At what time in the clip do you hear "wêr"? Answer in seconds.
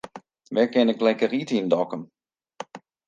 0.53-0.69